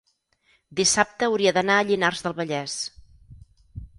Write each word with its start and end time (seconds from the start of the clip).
dissabte 0.79 1.27
hauria 1.27 1.51
d'anar 1.59 1.77
a 1.81 1.85
Llinars 1.89 2.25
del 2.27 2.35
Vallès. 2.41 2.79